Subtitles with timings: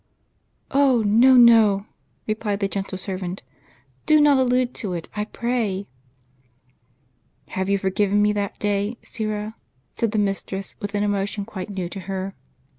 [0.71, 1.85] "Oh, no, no!"
[2.27, 3.43] replied the gentle servant;"
[4.07, 5.85] do not allude to it, I pray!"
[7.49, 9.53] "Have you forgiven me that day, Syra?"
[9.93, 12.33] said the mis tress, with an emotion quite new to her.